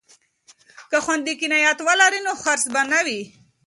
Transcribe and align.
که 0.89 0.97
خویندې 1.05 1.33
قناعت 1.41 1.77
ولري 1.87 2.19
نو 2.25 2.31
حرص 2.41 2.63
به 2.73 2.81
نه 2.91 2.99
وي. 3.05 3.21